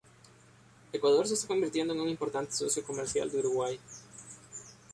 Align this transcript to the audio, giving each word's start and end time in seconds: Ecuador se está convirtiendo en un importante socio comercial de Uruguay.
Ecuador 0.93 1.27
se 1.27 1.35
está 1.35 1.45
convirtiendo 1.47 1.93
en 1.93 1.99
un 2.01 2.09
importante 2.09 2.53
socio 2.55 2.83
comercial 2.83 3.29
de 3.31 3.37
Uruguay. 3.37 3.79